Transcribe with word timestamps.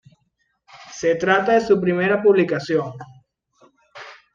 Se 0.91 1.13
trata 1.13 1.51
de 1.53 1.61
su 1.61 1.79
primera 1.79 2.23
publicación. 2.23 2.93